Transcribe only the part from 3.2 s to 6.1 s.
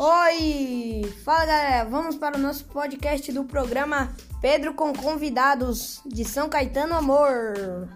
do programa Pedro com convidados